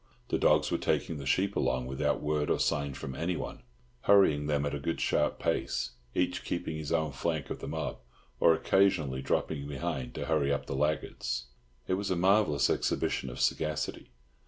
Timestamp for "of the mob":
7.51-7.99